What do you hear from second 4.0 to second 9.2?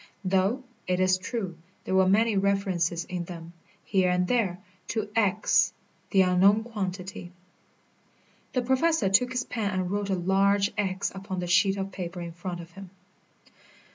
and there, to X, the unknown quantity. The Professor